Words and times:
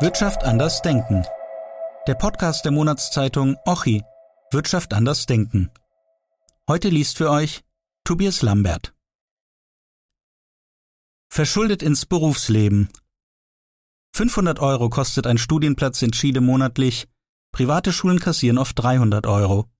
Wirtschaft 0.00 0.42
anders 0.42 0.82
denken. 0.82 1.24
Der 2.08 2.14
Podcast 2.16 2.64
der 2.64 2.72
Monatszeitung 2.72 3.56
Ochi 3.64 4.02
Wirtschaft 4.50 4.92
anders 4.92 5.26
denken. 5.26 5.70
Heute 6.68 6.88
liest 6.88 7.16
für 7.16 7.30
euch 7.30 7.62
Tobias 8.02 8.42
Lambert. 8.42 8.92
Verschuldet 11.28 11.80
ins 11.80 12.06
Berufsleben. 12.06 12.88
500 14.16 14.58
Euro 14.58 14.90
kostet 14.90 15.28
ein 15.28 15.38
Studienplatz 15.38 16.02
in 16.02 16.10
Chile 16.10 16.40
monatlich, 16.40 17.06
private 17.52 17.92
Schulen 17.92 18.18
kassieren 18.18 18.58
oft 18.58 18.76
300 18.76 19.28
Euro. 19.28 19.70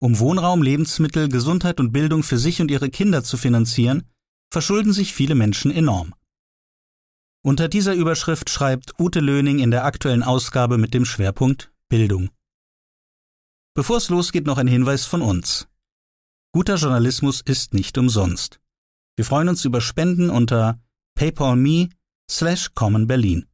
Um 0.00 0.18
Wohnraum, 0.20 0.62
Lebensmittel, 0.62 1.28
Gesundheit 1.28 1.80
und 1.80 1.92
Bildung 1.92 2.22
für 2.22 2.38
sich 2.38 2.62
und 2.62 2.70
ihre 2.70 2.88
Kinder 2.88 3.22
zu 3.22 3.36
finanzieren, 3.36 4.08
verschulden 4.50 4.94
sich 4.94 5.12
viele 5.12 5.34
Menschen 5.34 5.70
enorm. 5.70 6.14
Unter 7.46 7.68
dieser 7.68 7.92
Überschrift 7.94 8.48
schreibt 8.48 8.98
Ute 8.98 9.20
Löning 9.20 9.58
in 9.58 9.70
der 9.70 9.84
aktuellen 9.84 10.22
Ausgabe 10.22 10.78
mit 10.78 10.94
dem 10.94 11.04
Schwerpunkt 11.04 11.70
Bildung. 11.90 12.30
Bevor 13.74 13.98
es 13.98 14.08
losgeht, 14.08 14.46
noch 14.46 14.56
ein 14.56 14.66
Hinweis 14.66 15.04
von 15.04 15.20
uns. 15.20 15.68
Guter 16.52 16.76
Journalismus 16.76 17.42
ist 17.42 17.74
nicht 17.74 17.98
umsonst. 17.98 18.60
Wir 19.16 19.26
freuen 19.26 19.50
uns 19.50 19.62
über 19.66 19.82
Spenden 19.82 20.30
unter 20.30 20.80
paypal.me 21.16 21.90
slash 22.30 22.70
Common 22.74 23.06
Berlin. 23.06 23.44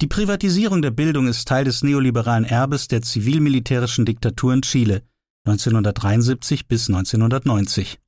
Die 0.00 0.06
Privatisierung 0.06 0.80
der 0.80 0.90
Bildung 0.90 1.28
ist 1.28 1.46
Teil 1.46 1.66
des 1.66 1.82
neoliberalen 1.82 2.46
Erbes 2.46 2.88
der 2.88 3.02
zivilmilitärischen 3.02 4.06
Diktatur 4.06 4.54
in 4.54 4.62
Chile 4.62 5.02
1973 5.44 6.66
bis 6.66 6.88
1990. 6.88 8.00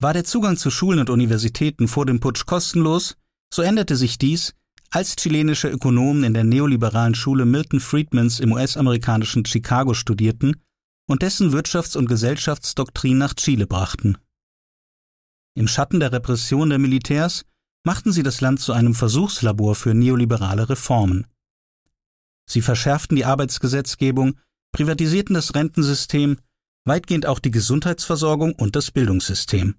War 0.00 0.12
der 0.12 0.24
Zugang 0.24 0.58
zu 0.58 0.70
Schulen 0.70 1.00
und 1.00 1.08
Universitäten 1.08 1.88
vor 1.88 2.04
dem 2.04 2.20
Putsch 2.20 2.44
kostenlos, 2.44 3.16
so 3.52 3.62
änderte 3.62 3.96
sich 3.96 4.18
dies, 4.18 4.54
als 4.90 5.16
chilenische 5.16 5.68
Ökonomen 5.68 6.24
in 6.24 6.34
der 6.34 6.44
neoliberalen 6.44 7.14
Schule 7.14 7.44
Milton 7.44 7.80
Friedmans 7.80 8.40
im 8.40 8.52
US-amerikanischen 8.52 9.44
Chicago 9.44 9.94
studierten 9.94 10.56
und 11.06 11.22
dessen 11.22 11.52
Wirtschafts- 11.52 11.96
und 11.96 12.06
Gesellschaftsdoktrin 12.06 13.18
nach 13.18 13.34
Chile 13.34 13.66
brachten. 13.66 14.18
Im 15.54 15.68
Schatten 15.68 16.00
der 16.00 16.12
Repression 16.12 16.70
der 16.70 16.78
Militärs 16.78 17.44
machten 17.84 18.12
sie 18.12 18.22
das 18.22 18.40
Land 18.40 18.60
zu 18.60 18.72
einem 18.72 18.94
Versuchslabor 18.94 19.74
für 19.74 19.94
neoliberale 19.94 20.68
Reformen. 20.68 21.26
Sie 22.48 22.62
verschärften 22.62 23.16
die 23.16 23.24
Arbeitsgesetzgebung, 23.24 24.38
privatisierten 24.72 25.34
das 25.34 25.54
Rentensystem, 25.54 26.38
weitgehend 26.84 27.26
auch 27.26 27.38
die 27.38 27.50
Gesundheitsversorgung 27.50 28.54
und 28.54 28.76
das 28.76 28.90
Bildungssystem. 28.90 29.74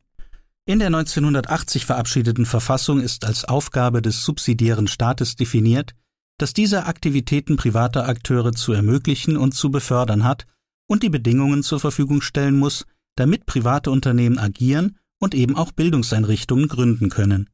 In 0.70 0.78
der 0.78 0.90
1980 0.90 1.88
verabschiedeten 1.88 2.46
Verfassung 2.46 3.00
ist 3.02 3.26
als 3.26 3.44
Aufgabe 3.44 4.04
des 4.04 4.24
subsidiären 4.24 4.86
Staates 4.86 5.36
definiert, 5.36 5.96
dass 6.38 6.54
diese 6.54 6.86
Aktivitäten 6.86 7.58
privater 7.58 8.08
Akteure 8.08 8.52
zu 8.52 8.74
ermöglichen 8.74 9.36
und 9.36 9.56
zu 9.56 9.72
befördern 9.72 10.24
hat 10.24 10.46
und 10.88 11.02
die 11.02 11.10
Bedingungen 11.10 11.64
zur 11.64 11.80
Verfügung 11.80 12.22
stellen 12.22 12.56
muss, 12.56 12.86
damit 13.16 13.48
private 13.48 13.90
Unternehmen 13.90 14.38
agieren 14.38 15.00
und 15.20 15.34
eben 15.34 15.56
auch 15.56 15.72
Bildungseinrichtungen 15.72 16.68
gründen 16.68 17.10
können. 17.10 17.50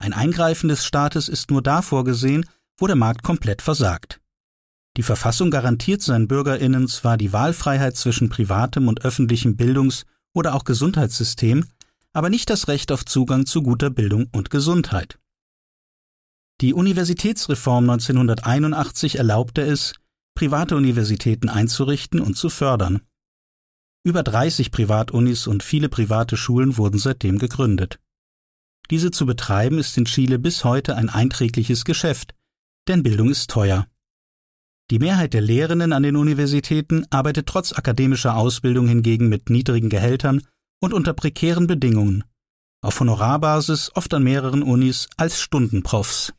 Ein 0.00 0.12
Eingreifen 0.12 0.66
des 0.68 0.84
Staates 0.84 1.28
ist 1.28 1.52
nur 1.52 1.62
da 1.62 1.80
vorgesehen, 1.80 2.44
wo 2.76 2.88
der 2.88 2.96
Markt 2.96 3.22
komplett 3.22 3.62
versagt. 3.62 4.20
Die 4.96 5.04
Verfassung 5.04 5.52
garantiert 5.52 6.02
seinen 6.02 6.26
Bürgerinnen 6.26 6.88
zwar 6.88 7.16
die 7.16 7.32
Wahlfreiheit 7.32 7.96
zwischen 7.96 8.30
privatem 8.30 8.88
und 8.88 9.04
öffentlichem 9.04 9.56
Bildungs- 9.56 10.06
oder 10.34 10.56
auch 10.56 10.64
Gesundheitssystem, 10.64 11.66
aber 12.12 12.30
nicht 12.30 12.50
das 12.50 12.68
Recht 12.68 12.92
auf 12.92 13.04
Zugang 13.04 13.46
zu 13.46 13.62
guter 13.62 13.90
Bildung 13.90 14.28
und 14.32 14.50
Gesundheit. 14.50 15.18
Die 16.60 16.74
Universitätsreform 16.74 17.90
1981 17.90 19.16
erlaubte 19.16 19.62
es, 19.62 19.94
private 20.34 20.76
Universitäten 20.76 21.48
einzurichten 21.48 22.20
und 22.20 22.36
zu 22.36 22.48
fördern. 22.48 23.02
Über 24.04 24.22
30 24.22 24.70
Privatunis 24.70 25.46
und 25.46 25.62
viele 25.62 25.88
private 25.88 26.36
Schulen 26.36 26.76
wurden 26.76 26.98
seitdem 26.98 27.38
gegründet. 27.38 27.98
Diese 28.90 29.10
zu 29.10 29.26
betreiben 29.26 29.78
ist 29.78 29.96
in 29.96 30.04
Chile 30.04 30.38
bis 30.38 30.64
heute 30.64 30.96
ein 30.96 31.08
einträgliches 31.08 31.84
Geschäft, 31.84 32.34
denn 32.88 33.02
Bildung 33.02 33.30
ist 33.30 33.50
teuer. 33.50 33.86
Die 34.90 34.98
Mehrheit 34.98 35.34
der 35.34 35.40
Lehrenden 35.40 35.92
an 35.92 36.02
den 36.02 36.16
Universitäten 36.16 37.06
arbeitet 37.10 37.46
trotz 37.46 37.72
akademischer 37.72 38.36
Ausbildung 38.36 38.88
hingegen 38.88 39.28
mit 39.28 39.48
niedrigen 39.48 39.88
Gehältern 39.88 40.42
und 40.82 40.92
unter 40.92 41.14
prekären 41.14 41.66
Bedingungen, 41.66 42.24
auf 42.82 42.98
Honorarbasis 42.98 43.92
oft 43.94 44.12
an 44.12 44.24
mehreren 44.24 44.62
Unis 44.62 45.08
als 45.16 45.40
Stundenprofs. 45.40 46.34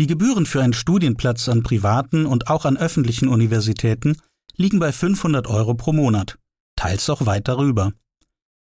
Die 0.00 0.08
Gebühren 0.08 0.44
für 0.44 0.60
einen 0.60 0.72
Studienplatz 0.72 1.48
an 1.48 1.62
privaten 1.62 2.26
und 2.26 2.48
auch 2.48 2.64
an 2.64 2.76
öffentlichen 2.76 3.28
Universitäten 3.28 4.16
liegen 4.56 4.80
bei 4.80 4.90
500 4.90 5.46
Euro 5.46 5.74
pro 5.74 5.92
Monat, 5.92 6.38
teils 6.74 7.08
auch 7.08 7.24
weit 7.24 7.46
darüber. 7.46 7.92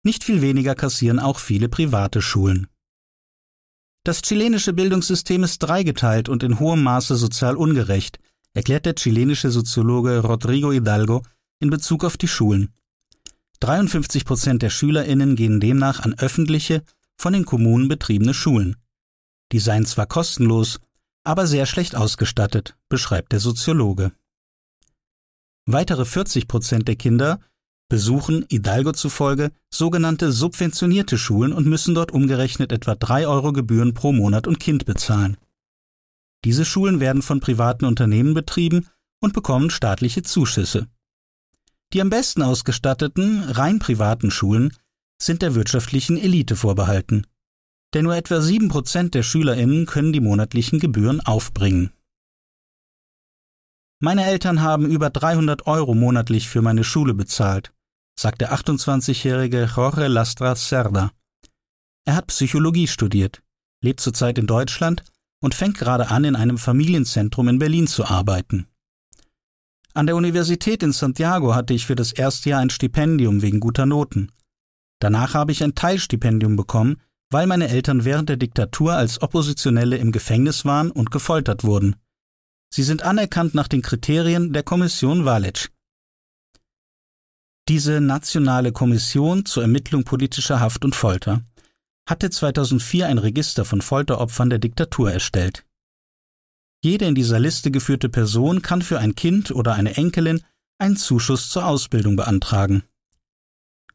Nicht 0.04 0.24
viel 0.24 0.44
weniger 0.44 0.76
kassieren 0.76 1.20
auch 1.20 1.40
viele 1.40 1.68
private 1.68 2.22
Schulen. 2.22 2.68
Das 4.04 4.22
chilenische 4.22 4.74
Bildungssystem 4.74 5.44
ist 5.44 5.60
dreigeteilt 5.60 6.30
und 6.30 6.44
in 6.44 6.60
hohem 6.60 6.84
Maße 6.84 7.16
sozial 7.16 7.58
ungerecht, 7.58 8.20
erklärt 8.54 8.86
der 8.86 8.94
chilenische 8.94 9.50
Soziologe 9.50 10.20
Rodrigo 10.20 10.72
Hidalgo 10.72 11.24
in 11.60 11.72
Bezug 11.72 12.06
auf 12.06 12.18
die 12.18 12.28
Schulen. 12.28 12.72
53 13.60 14.26
Prozent 14.26 14.62
der 14.62 14.70
SchülerInnen 14.70 15.36
gehen 15.36 15.60
demnach 15.60 16.00
an 16.02 16.14
öffentliche, 16.18 16.84
von 17.20 17.34
den 17.34 17.46
Kommunen 17.46 17.88
betriebene 17.88 18.34
Schulen. 18.34 18.76
Die 19.52 19.60
seien 19.60 19.86
zwar 19.86 20.06
kostenlos, 20.06 20.80
aber 21.24 21.48
sehr 21.48 21.66
schlecht 21.66 21.96
ausgestattet, 21.96 22.78
beschreibt 22.90 23.32
der 23.32 23.40
Soziologe. 23.40 24.12
Weitere 25.66 26.06
40 26.06 26.48
Prozent 26.48 26.88
der 26.88 26.96
Kinder 26.96 27.40
besuchen, 27.90 28.46
Hidalgo 28.50 28.92
zufolge, 28.92 29.52
sogenannte 29.74 30.32
subventionierte 30.32 31.18
Schulen 31.18 31.54
und 31.54 31.66
müssen 31.66 31.96
dort 31.96 32.12
umgerechnet 32.12 32.72
etwa 32.72 32.96
drei 32.96 33.28
Euro 33.28 33.54
Gebühren 33.54 33.94
pro 33.94 34.12
Monat 34.12 34.48
und 34.48 34.60
Kind 34.60 34.86
bezahlen. 34.86 35.38
Diese 36.46 36.66
Schulen 36.66 37.00
werden 37.00 37.22
von 37.22 37.40
privaten 37.40 37.86
Unternehmen 37.86 38.34
betrieben 38.34 38.88
und 39.22 39.34
bekommen 39.34 39.70
staatliche 39.70 40.22
Zuschüsse. 40.22 40.88
Die 41.94 42.02
am 42.02 42.10
besten 42.10 42.42
ausgestatteten, 42.42 43.44
rein 43.44 43.80
privaten 43.80 44.32
Schulen 44.32 44.74
sind 45.22 45.42
der 45.42 45.56
wirtschaftlichen 45.56 46.18
Elite 46.18 46.56
vorbehalten. 46.56 47.26
Denn 47.94 48.04
nur 48.04 48.16
etwa 48.16 48.42
sieben 48.42 48.68
Prozent 48.68 49.14
der 49.14 49.24
SchülerInnen 49.24 49.86
können 49.86 50.12
die 50.12 50.20
monatlichen 50.20 50.80
Gebühren 50.80 51.22
aufbringen. 51.22 51.92
Meine 54.00 54.26
Eltern 54.26 54.62
haben 54.62 54.86
über 54.86 55.10
300 55.10 55.66
Euro 55.66 55.96
monatlich 55.96 56.50
für 56.50 56.62
meine 56.62 56.84
Schule 56.84 57.14
bezahlt, 57.14 57.74
sagt 58.20 58.42
der 58.42 58.54
28-jährige 58.54 59.70
Jorge 59.76 60.08
Lastra 60.08 60.56
Cerda. 60.56 61.12
Er 62.06 62.16
hat 62.16 62.28
Psychologie 62.28 62.88
studiert, 62.88 63.42
lebt 63.82 64.02
zurzeit 64.02 64.38
in 64.38 64.46
Deutschland 64.46 65.04
und 65.42 65.56
fängt 65.56 65.78
gerade 65.78 66.10
an, 66.10 66.26
in 66.26 66.36
einem 66.36 66.58
Familienzentrum 66.58 67.48
in 67.48 67.60
Berlin 67.60 67.88
zu 67.88 68.06
arbeiten. 68.06 68.68
An 69.98 70.06
der 70.06 70.16
Universität 70.16 70.84
in 70.84 70.92
Santiago 70.92 71.56
hatte 71.56 71.74
ich 71.74 71.88
für 71.88 71.96
das 71.96 72.12
erste 72.12 72.52
Jahr 72.52 72.60
ein 72.60 72.70
Stipendium 72.70 73.42
wegen 73.42 73.60
guter 73.60 73.88
Noten. 73.88 74.32
Danach 75.00 75.34
habe 75.34 75.52
ich 75.52 75.64
ein 75.64 75.74
Teilstipendium 75.74 76.56
bekommen, 76.56 77.02
weil 77.32 77.48
meine 77.48 77.68
Eltern 77.68 78.06
während 78.06 78.30
der 78.30 78.38
Diktatur 78.38 78.94
als 78.94 79.24
Oppositionelle 79.24 79.98
im 79.98 80.12
Gefängnis 80.12 80.66
waren 80.66 80.92
und 80.92 81.10
gefoltert 81.10 81.64
wurden. 81.64 81.96
Sie 82.72 82.84
sind 82.84 83.02
anerkannt 83.02 83.56
nach 83.56 83.68
den 83.68 83.82
Kriterien 83.82 84.54
der 84.54 84.62
Kommission 84.62 85.26
Walic. 85.26 85.72
Diese 87.68 88.00
nationale 88.00 88.72
Kommission 88.74 89.46
zur 89.46 89.64
Ermittlung 89.64 90.04
politischer 90.04 90.60
Haft 90.60 90.86
und 90.86 90.96
Folter 90.96 91.42
hatte 92.08 92.30
2004 92.30 93.08
ein 93.08 93.18
Register 93.18 93.66
von 93.66 93.82
Folteropfern 93.82 94.52
der 94.52 94.60
Diktatur 94.60 95.12
erstellt. 95.12 95.67
Jede 96.84 97.06
in 97.06 97.16
dieser 97.16 97.40
Liste 97.40 97.72
geführte 97.72 98.10
Person 98.10 98.62
kann 98.62 98.82
für 98.82 99.00
ein 99.00 99.16
Kind 99.16 99.52
oder 99.52 99.74
eine 99.74 99.98
Enkelin 99.98 100.42
einen 100.78 100.98
Zuschuss 100.98 101.50
zur 101.50 101.66
Ausbildung 101.66 102.16
beantragen. 102.16 102.84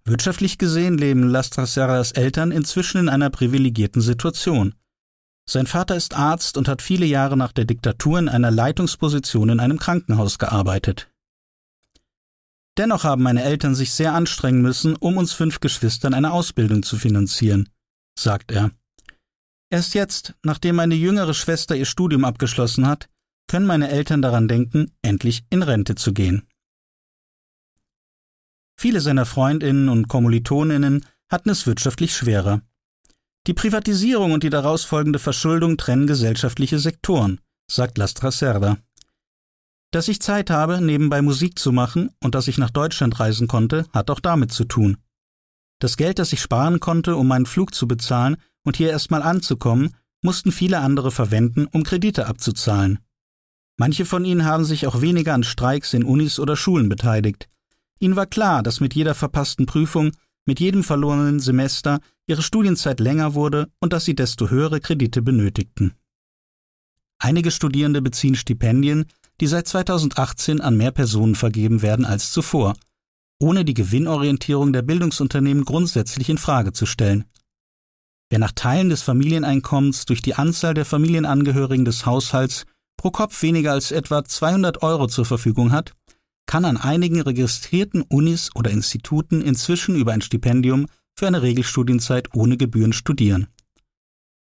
Wirtschaftlich 0.05 0.59
gesehen 0.59 0.99
leben 0.99 1.29
Lastraserras 1.29 2.13
Eltern 2.13 2.51
inzwischen 2.51 2.99
in 2.99 3.09
einer 3.09 3.31
privilegierten 3.31 4.03
Situation. 4.03 4.75
Sein 5.49 5.67
Vater 5.67 5.97
ist 5.97 6.15
Arzt 6.15 6.57
und 6.57 6.69
hat 6.69 6.83
viele 6.83 7.07
Jahre 7.07 7.37
nach 7.37 7.53
der 7.53 7.65
Diktatur 7.65 8.19
in 8.19 8.29
einer 8.29 8.51
Leitungsposition 8.51 9.49
in 9.49 9.61
einem 9.61 9.79
Krankenhaus 9.79 10.39
gearbeitet. 10.39 11.09
Dennoch 12.79 13.05
haben 13.05 13.23
meine 13.23 13.43
Eltern 13.43 13.75
sich 13.75 13.93
sehr 13.93 14.15
anstrengen 14.15 14.63
müssen, 14.63 14.97
um 14.97 15.19
uns 15.19 15.33
fünf 15.33 15.61
Geschwistern 15.61 16.15
eine 16.15 16.33
Ausbildung 16.33 16.83
zu 16.83 16.97
finanzieren, 16.97 17.69
sagt 18.19 18.51
er. 18.51 18.71
Erst 19.73 19.95
jetzt, 19.95 20.35
nachdem 20.43 20.77
meine 20.77 20.95
jüngere 20.95 21.33
Schwester 21.33 21.75
ihr 21.75 21.87
Studium 21.87 22.27
abgeschlossen 22.27 22.87
hat, 22.87 23.09
können 23.49 23.65
meine 23.65 23.89
Eltern 23.89 24.21
daran 24.21 24.47
denken, 24.47 24.93
endlich 25.01 25.47
in 25.49 25.63
Rente 25.63 25.95
zu 25.95 26.13
gehen. 26.13 26.47
Viele 28.79 29.01
seiner 29.01 29.25
Freundinnen 29.25 29.89
und 29.89 30.09
Kommilitoninnen 30.09 31.07
hatten 31.31 31.49
es 31.49 31.67
wirtschaftlich 31.67 32.15
schwerer. 32.15 32.61
Die 33.47 33.55
Privatisierung 33.55 34.33
und 34.33 34.43
die 34.43 34.51
daraus 34.51 34.85
folgende 34.85 35.19
Verschuldung 35.19 35.79
trennen 35.79 36.07
gesellschaftliche 36.07 36.79
Sektoren, 36.79 37.41
sagt 37.67 37.97
Lastra 37.97 38.31
Serda. 38.31 38.77
Dass 39.91 40.09
ich 40.09 40.21
Zeit 40.21 40.51
habe, 40.51 40.83
nebenbei 40.83 41.23
Musik 41.23 41.59
zu 41.59 41.73
machen 41.73 42.11
und 42.23 42.35
dass 42.35 42.47
ich 42.47 42.59
nach 42.59 42.71
Deutschland 42.71 43.19
reisen 43.19 43.49
konnte, 43.49 43.87
hat 43.95 44.11
auch 44.11 44.21
damit 44.21 44.53
zu 44.53 44.67
tun. 44.67 44.99
Das 45.79 45.97
Geld, 45.97 46.19
das 46.19 46.35
ich 46.35 46.43
sparen 46.43 46.79
konnte, 46.79 47.17
um 47.17 47.27
meinen 47.27 47.47
Flug 47.47 47.75
zu 47.75 47.89
bezahlen 47.89 48.37
und 48.65 48.77
hier 48.77 48.91
erstmal 48.91 49.23
anzukommen, 49.23 49.95
mussten 50.23 50.53
viele 50.53 50.79
andere 50.79 51.11
verwenden, 51.11 51.67
um 51.67 51.83
Kredite 51.83 52.27
abzuzahlen. 52.27 52.99
Manche 53.77 54.05
von 54.05 54.25
ihnen 54.25 54.45
haben 54.45 54.65
sich 54.65 54.87
auch 54.87 55.01
weniger 55.01 55.35
an 55.35 55.43
Streiks 55.43 55.95
in 55.95 56.05
Unis 56.05 56.39
oder 56.39 56.57
Schulen 56.57 56.89
beteiligt. 56.89 57.49
Ihnen 57.99 58.17
war 58.17 58.27
klar, 58.27 58.63
dass 58.63 58.81
mit 58.81 58.95
jeder 58.95 59.15
verpassten 59.15 59.67
Prüfung, 59.67 60.13
mit 60.45 60.61
jedem 60.61 60.83
verlorenen 60.83 61.41
Semester 61.41 62.01
ihre 62.27 62.43
Studienzeit 62.43 63.01
länger 63.01 63.35
wurde 63.35 63.69
und 63.81 63.93
dass 63.93 64.05
sie 64.05 64.15
desto 64.15 64.51
höhere 64.51 64.81
Kredite 64.81 65.23
benötigten. 65.23 65.95
Einige 67.19 67.51
Studierende 67.51 68.03
beziehen 68.03 68.35
Stipendien, 68.35 69.07
die 69.41 69.47
seit 69.47 69.69
2018 69.69 70.61
an 70.61 70.77
mehr 70.77 70.91
Personen 70.91 71.35
vergeben 71.35 71.83
werden 71.83 72.05
als 72.05 72.33
zuvor, 72.33 72.75
ohne 73.41 73.65
die 73.65 73.75
Gewinnorientierung 73.75 74.73
der 74.73 74.83
Bildungsunternehmen 74.83 75.65
grundsätzlich 75.65 76.29
in 76.29 76.39
Frage 76.39 76.73
zu 76.73 76.87
stellen. 76.87 77.25
Wer 78.33 78.39
nach 78.39 78.53
Teilen 78.53 78.89
des 78.89 79.03
Familieneinkommens 79.03 80.07
durch 80.07 80.23
die 80.23 80.33
Anzahl 80.33 80.73
der 80.73 80.87
Familienangehörigen 80.87 81.85
des 81.85 82.07
Haushalts 82.07 82.65
pro 82.97 83.11
Kopf 83.11 83.43
weniger 83.43 83.73
als 83.73 83.91
etwa 83.91 84.25
200 84.25 84.83
Euro 84.83 85.07
zur 85.07 85.27
Verfügung 85.27 85.71
hat, 85.71 85.93
kann 86.47 86.65
an 86.65 86.79
einigen 86.79 87.21
registrierten 87.21 88.01
Unis 88.01 88.49
oder 88.55 88.71
Instituten 88.71 89.43
inzwischen 89.43 89.97
über 89.97 90.13
ein 90.13 90.23
Stipendium 90.23 90.87
für 91.15 91.27
eine 91.27 91.43
Regelstudienzeit 91.43 92.35
ohne 92.35 92.57
Gebühren 92.57 92.95
studieren. 92.95 93.49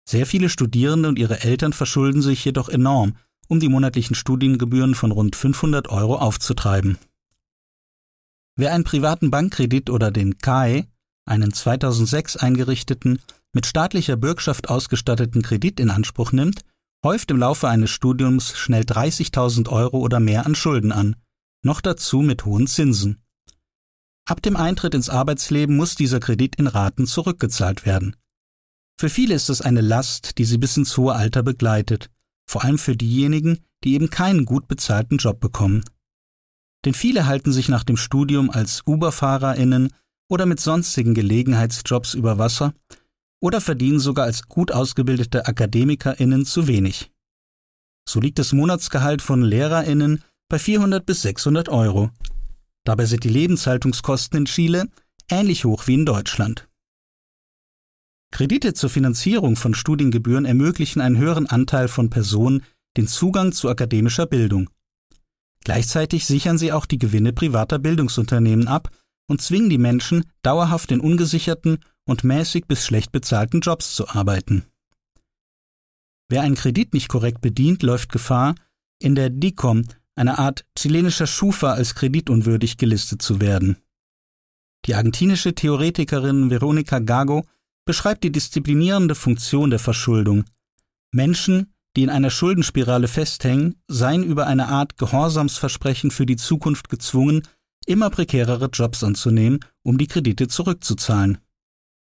Sehr 0.09 0.25
viele 0.25 0.49
Studierende 0.49 1.11
und 1.11 1.19
ihre 1.19 1.43
Eltern 1.43 1.75
verschulden 1.75 2.23
sich 2.23 2.43
jedoch 2.47 2.71
enorm, 2.71 3.19
um 3.47 3.61
die 3.61 3.69
monatlichen 3.69 4.15
Studiengebühren 4.15 4.95
von 4.95 5.13
rund 5.13 5.37
500 5.37 5.91
Euro 5.91 6.17
aufzutreiben. 6.17 6.97
Wer 8.57 8.73
einen 8.73 8.85
privaten 8.85 9.31
Bankkredit 9.31 9.91
oder 9.91 10.11
den 10.11 10.39
KAI, 10.39 10.89
einen 11.27 11.53
2006 11.53 12.37
eingerichteten 12.37 13.21
mit 13.53 13.67
staatlicher 13.67 14.17
Bürgschaft 14.17 14.69
ausgestatteten 14.69 15.43
Kredit 15.43 15.81
in 15.81 15.91
Anspruch 15.91 16.33
nimmt, 16.33 16.63
häuft 17.05 17.31
im 17.31 17.39
Laufe 17.39 17.69
eines 17.69 17.91
Studiums 17.91 18.57
schnell 18.57 18.83
30.000 18.83 19.69
Euro 19.69 19.99
oder 19.99 20.21
mehr 20.21 20.47
an 20.47 20.55
Schulden 20.55 20.93
an, 20.93 21.17
noch 21.63 21.81
dazu 21.81 22.21
mit 22.21 22.45
hohen 22.45 22.67
Zinsen. 22.67 23.23
Ab 24.29 24.43
dem 24.43 24.57
Eintritt 24.57 24.95
ins 24.95 25.09
Arbeitsleben 25.09 25.77
muss 25.77 25.95
dieser 25.95 26.21
Kredit 26.21 26.57
in 26.57 26.67
Raten 26.67 27.07
zurückgezahlt 27.07 27.87
werden. 27.87 28.17
Für 28.99 29.09
viele 29.09 29.35
ist 29.35 29.51
es 29.51 29.61
eine 29.61 29.83
Last, 29.83 30.39
die 30.39 30.45
sie 30.45 30.59
bis 30.59 30.77
ins 30.77 30.97
hohe 30.97 31.15
Alter 31.15 31.43
begleitet, 31.43 32.11
vor 32.49 32.65
allem 32.65 32.79
für 32.79 32.97
diejenigen, 32.97 33.61
die 33.85 33.95
eben 33.95 34.11
keinen 34.11 34.45
gut 34.45 34.69
bezahlten 34.69 35.19
Job 35.19 35.39
bekommen. 35.39 35.85
Denn 36.85 36.95
viele 36.95 37.27
halten 37.27 37.53
sich 37.53 37.69
nach 37.69 37.85
dem 37.85 37.97
Studium 37.97 38.51
als 38.51 38.83
Uberfahrerinnen 38.87 39.93
oder 40.29 40.47
mit 40.47 40.61
sonstigen 40.61 41.15
Gelegenheitsjobs 41.15 42.15
über 42.15 42.39
Wasser 42.39 42.75
oder 43.41 43.61
verdienen 43.61 44.01
sogar 44.01 44.25
als 44.25 44.47
gut 44.47 44.73
ausgebildete 44.73 45.47
AkademikerInnen 45.47 46.45
zu 46.45 46.67
wenig. 46.67 47.11
So 48.09 48.21
liegt 48.21 48.39
das 48.39 48.53
Monatsgehalt 48.53 49.23
von 49.23 49.43
LehrerInnen 49.43 50.23
bei 50.49 50.59
400 50.59 51.05
bis 51.05 51.23
600 51.23 51.69
Euro. 51.69 52.11
Dabei 52.85 53.07
sind 53.07 53.25
die 53.25 53.29
Lebenshaltungskosten 53.29 54.39
in 54.39 54.45
Chile 54.47 54.89
ähnlich 55.29 55.65
hoch 55.65 55.87
wie 55.87 55.95
in 55.95 56.07
Deutschland. 56.07 56.69
Kredite 58.33 58.75
zur 58.75 58.91
Finanzierung 58.91 59.57
von 59.57 59.75
Studiengebühren 59.75 60.45
ermöglichen 60.45 61.01
einen 61.01 61.19
höheren 61.19 61.47
Anteil 61.47 61.89
von 61.89 62.11
Personen 62.11 62.65
den 62.97 63.09
Zugang 63.09 63.53
zu 63.53 63.69
akademischer 63.69 64.27
Bildung. 64.27 64.71
Gleichzeitig 65.65 66.27
sichern 66.27 66.59
sie 66.59 66.73
auch 66.73 66.87
die 66.87 66.99
Gewinne 66.99 67.33
privater 67.33 67.79
Bildungsunternehmen 67.79 68.69
ab 68.69 68.91
und 69.27 69.43
zwingen 69.43 69.71
die 69.71 69.79
Menschen, 69.79 70.25
dauerhaft 70.43 70.91
in 70.93 71.01
ungesicherten 71.01 71.79
und 72.05 72.25
mäßig 72.25 72.67
bis 72.67 72.85
schlecht 72.85 73.13
bezahlten 73.13 73.61
Jobs 73.61 73.95
zu 73.95 74.09
arbeiten. 74.09 74.65
Wer 76.29 76.43
einen 76.43 76.55
Kredit 76.55 76.93
nicht 76.95 77.09
korrekt 77.09 77.41
bedient, 77.41 77.83
läuft 77.83 78.11
Gefahr, 78.11 78.55
in 78.99 79.15
der 79.15 79.31
DICOM, 79.31 79.85
einer 80.15 80.39
Art 80.39 80.65
chilenischer 80.77 81.27
Schufa, 81.27 81.75
als 81.75 81.95
kreditunwürdig 81.95 82.79
gelistet 82.79 83.23
zu 83.23 83.41
werden. 83.41 83.77
Die 84.87 84.95
argentinische 84.95 85.55
Theoretikerin 85.55 86.51
Veronica 86.51 87.01
Gago 87.01 87.45
beschreibt 87.85 88.25
die 88.25 88.33
disziplinierende 88.33 89.15
Funktion 89.15 89.71
der 89.71 89.79
Verschuldung. 89.79 90.45
Menschen, 91.13 91.73
die 91.97 92.03
in 92.03 92.11
einer 92.11 92.31
Schuldenspirale 92.31 93.09
festhängen, 93.09 93.77
seien 93.89 94.23
über 94.23 94.47
eine 94.47 94.69
Art 94.69 94.99
Gehorsamsversprechen 94.99 96.11
für 96.11 96.27
die 96.27 96.37
Zukunft 96.37 96.89
gezwungen, 96.89 97.43
immer 97.87 98.11
prekärere 98.11 98.67
Jobs 98.73 99.03
anzunehmen, 99.03 99.61
um 99.83 99.99
die 99.99 100.07
Kredite 100.07 100.49
zurückzuzahlen. 100.49 101.39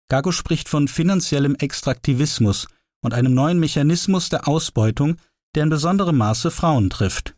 Gago 0.09 0.31
spricht 0.31 0.69
von 0.69 0.87
finanziellem 0.87 1.55
Extraktivismus 1.55 2.67
und 3.01 3.13
einem 3.13 3.33
neuen 3.33 3.59
Mechanismus 3.59 4.29
der 4.29 4.47
Ausbeutung, 4.47 5.17
der 5.55 5.63
in 5.63 5.69
besonderem 5.69 6.17
Maße 6.17 6.51
Frauen 6.51 6.89
trifft. 6.89 7.35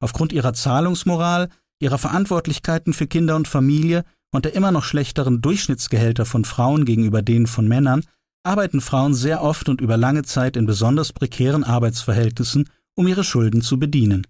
Aufgrund 0.00 0.32
ihrer 0.32 0.54
Zahlungsmoral, 0.54 1.48
ihrer 1.80 1.98
Verantwortlichkeiten 1.98 2.92
für 2.92 3.06
Kinder 3.06 3.36
und 3.36 3.48
Familie 3.48 4.04
und 4.32 4.44
der 4.44 4.54
immer 4.54 4.72
noch 4.72 4.84
schlechteren 4.84 5.40
Durchschnittsgehälter 5.40 6.24
von 6.24 6.44
Frauen 6.44 6.84
gegenüber 6.84 7.22
denen 7.22 7.46
von 7.46 7.68
Männern 7.68 8.04
arbeiten 8.42 8.80
Frauen 8.80 9.14
sehr 9.14 9.42
oft 9.42 9.68
und 9.68 9.80
über 9.80 9.96
lange 9.96 10.22
Zeit 10.22 10.56
in 10.56 10.66
besonders 10.66 11.12
prekären 11.12 11.64
Arbeitsverhältnissen, 11.64 12.68
um 12.94 13.06
ihre 13.06 13.24
Schulden 13.24 13.62
zu 13.62 13.78
bedienen. 13.78 14.26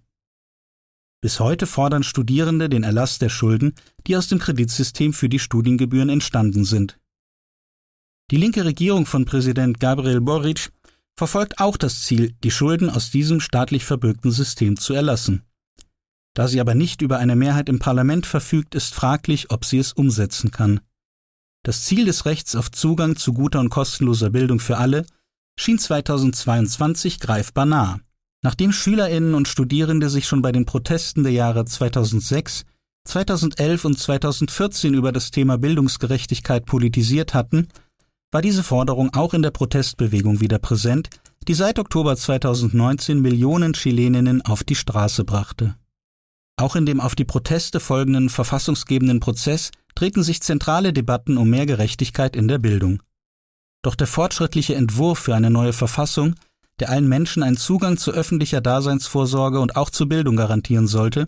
Bis 1.21 1.39
heute 1.39 1.67
fordern 1.67 2.01
Studierende 2.01 2.67
den 2.67 2.83
Erlass 2.83 3.19
der 3.19 3.29
Schulden, 3.29 3.75
die 4.07 4.17
aus 4.17 4.27
dem 4.27 4.39
Kreditsystem 4.39 5.13
für 5.13 5.29
die 5.29 5.37
Studiengebühren 5.37 6.09
entstanden 6.09 6.65
sind. 6.65 6.99
Die 8.31 8.37
linke 8.37 8.65
Regierung 8.65 9.05
von 9.05 9.25
Präsident 9.25 9.79
Gabriel 9.79 10.19
Boric 10.19 10.71
verfolgt 11.15 11.59
auch 11.59 11.77
das 11.77 12.01
Ziel, 12.01 12.33
die 12.43 12.49
Schulden 12.49 12.89
aus 12.89 13.11
diesem 13.11 13.39
staatlich 13.39 13.85
verbürgten 13.85 14.31
System 14.31 14.77
zu 14.77 14.93
erlassen. 14.95 15.43
Da 16.33 16.47
sie 16.47 16.59
aber 16.59 16.73
nicht 16.73 17.01
über 17.03 17.19
eine 17.19 17.35
Mehrheit 17.35 17.69
im 17.69 17.77
Parlament 17.77 18.25
verfügt, 18.25 18.73
ist 18.73 18.95
fraglich, 18.95 19.51
ob 19.51 19.65
sie 19.65 19.77
es 19.77 19.93
umsetzen 19.93 20.49
kann. 20.49 20.79
Das 21.63 21.83
Ziel 21.83 22.05
des 22.05 22.25
Rechts 22.25 22.55
auf 22.55 22.71
Zugang 22.71 23.15
zu 23.15 23.33
guter 23.33 23.59
und 23.59 23.69
kostenloser 23.69 24.31
Bildung 24.31 24.59
für 24.59 24.77
alle 24.77 25.05
schien 25.59 25.77
2022 25.77 27.19
greifbar 27.19 27.67
nah. 27.67 27.99
Nachdem 28.43 28.71
Schülerinnen 28.71 29.35
und 29.35 29.47
Studierende 29.47 30.09
sich 30.09 30.27
schon 30.27 30.41
bei 30.41 30.51
den 30.51 30.65
Protesten 30.65 31.23
der 31.23 31.31
Jahre 31.31 31.65
2006, 31.65 32.65
2011 33.05 33.85
und 33.85 33.99
2014 33.99 34.93
über 34.93 35.11
das 35.11 35.31
Thema 35.31 35.57
Bildungsgerechtigkeit 35.57 36.65
politisiert 36.65 37.33
hatten, 37.33 37.67
war 38.31 38.41
diese 38.41 38.63
Forderung 38.63 39.13
auch 39.13 39.33
in 39.33 39.41
der 39.43 39.51
Protestbewegung 39.51 40.41
wieder 40.41 40.57
präsent, 40.57 41.09
die 41.47 41.53
seit 41.53 41.79
Oktober 41.79 42.15
2019 42.15 43.21
Millionen 43.21 43.73
Chileninnen 43.73 44.41
auf 44.41 44.63
die 44.63 44.75
Straße 44.75 45.23
brachte. 45.23 45.75
Auch 46.57 46.75
in 46.75 46.85
dem 46.85 47.01
auf 47.01 47.15
die 47.15 47.25
Proteste 47.25 47.79
folgenden 47.79 48.29
verfassungsgebenden 48.29 49.19
Prozess 49.19 49.71
drehten 49.95 50.23
sich 50.23 50.41
zentrale 50.41 50.93
Debatten 50.93 51.37
um 51.37 51.49
mehr 51.49 51.65
Gerechtigkeit 51.65 52.35
in 52.35 52.47
der 52.47 52.59
Bildung. 52.59 53.01
Doch 53.83 53.95
der 53.95 54.07
fortschrittliche 54.07 54.75
Entwurf 54.75 55.19
für 55.19 55.35
eine 55.35 55.49
neue 55.49 55.73
Verfassung, 55.73 56.35
der 56.81 56.89
allen 56.89 57.07
Menschen 57.07 57.43
einen 57.43 57.57
Zugang 57.57 57.97
zu 57.97 58.11
öffentlicher 58.11 58.59
Daseinsvorsorge 58.59 59.59
und 59.59 59.75
auch 59.75 59.91
zu 59.91 60.09
Bildung 60.09 60.35
garantieren 60.35 60.87
sollte, 60.87 61.27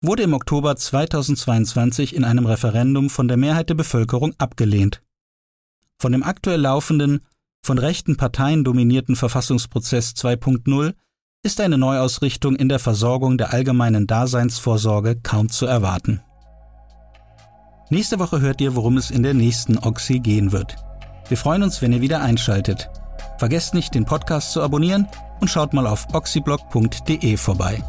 wurde 0.00 0.22
im 0.22 0.32
Oktober 0.32 0.76
2022 0.76 2.14
in 2.14 2.24
einem 2.24 2.46
Referendum 2.46 3.10
von 3.10 3.28
der 3.28 3.36
Mehrheit 3.36 3.68
der 3.68 3.74
Bevölkerung 3.74 4.32
abgelehnt. 4.38 5.02
Von 5.98 6.12
dem 6.12 6.22
aktuell 6.22 6.60
laufenden, 6.60 7.20
von 7.64 7.78
rechten 7.78 8.16
Parteien 8.16 8.64
dominierten 8.64 9.16
Verfassungsprozess 9.16 10.14
2.0 10.16 10.94
ist 11.42 11.60
eine 11.60 11.78
Neuausrichtung 11.78 12.54
in 12.54 12.68
der 12.68 12.78
Versorgung 12.78 13.38
der 13.38 13.52
allgemeinen 13.52 14.06
Daseinsvorsorge 14.06 15.16
kaum 15.20 15.48
zu 15.48 15.66
erwarten. 15.66 16.20
Nächste 17.90 18.20
Woche 18.20 18.40
hört 18.40 18.60
ihr, 18.60 18.76
worum 18.76 18.96
es 18.96 19.10
in 19.10 19.24
der 19.24 19.34
nächsten 19.34 19.78
Oxy 19.78 20.20
gehen 20.20 20.52
wird. 20.52 20.76
Wir 21.28 21.36
freuen 21.36 21.64
uns, 21.64 21.82
wenn 21.82 21.92
ihr 21.92 22.00
wieder 22.00 22.22
einschaltet. 22.22 22.88
Vergesst 23.42 23.74
nicht, 23.74 23.96
den 23.96 24.04
Podcast 24.04 24.52
zu 24.52 24.62
abonnieren 24.62 25.08
und 25.40 25.48
schaut 25.48 25.72
mal 25.72 25.88
auf 25.88 26.06
oxyblog.de 26.14 27.36
vorbei. 27.36 27.82